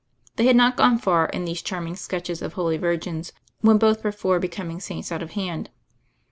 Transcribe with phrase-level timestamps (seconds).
[0.35, 4.11] They had not gone far in these charming sketches of holy virgins when both were
[4.11, 5.69] for becoming saints out of hand.